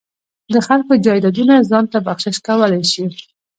د 0.53 0.55
خلکو 0.67 0.93
جایدادونه 1.05 1.53
ځان 1.69 1.85
ته 1.91 1.97
بخشش 2.07 2.35
کولای 2.47 2.83
شي. 2.91 3.05